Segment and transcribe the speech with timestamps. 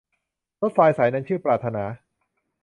[0.61, 1.83] รถไฟสายนั้นชื่อปรารถนา